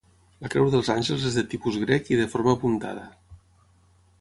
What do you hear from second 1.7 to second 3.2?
grec i de forma puntada.